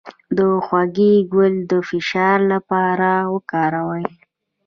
د 0.37 0.39
هوږې 0.65 1.13
ګل 1.33 1.53
د 1.71 1.73
فشار 1.89 2.37
لپاره 2.53 3.09
وکاروئ 3.33 4.05